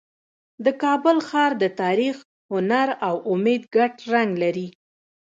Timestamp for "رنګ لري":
4.13-4.67